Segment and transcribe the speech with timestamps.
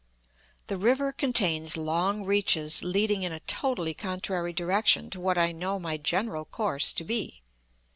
[0.65, 5.77] The river contains long reaches leading in a totally contrary direction to what I know
[5.79, 7.43] my general course to be.